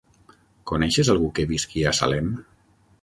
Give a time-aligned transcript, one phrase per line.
[0.71, 2.33] Coneixes algú que visqui a Salem?